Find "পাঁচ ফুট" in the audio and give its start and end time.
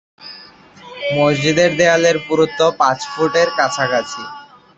2.79-3.33